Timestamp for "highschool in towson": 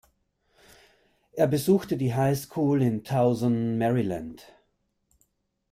2.15-3.77